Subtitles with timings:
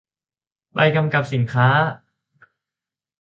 [0.73, 1.67] ใบกำกับสินค้า